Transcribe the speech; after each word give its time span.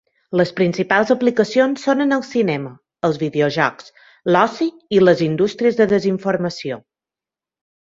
Les 0.39 0.51
principals 0.59 1.11
aplicacions 1.15 1.83
són 1.89 2.01
en 2.07 2.17
el 2.17 2.25
cinema, 2.31 2.73
els 3.11 3.21
videojocs, 3.27 3.95
l'oci 4.33 4.71
i 4.99 5.07
les 5.07 5.27
indústries 5.31 5.83
de 5.83 5.93
desinformació. 5.97 6.85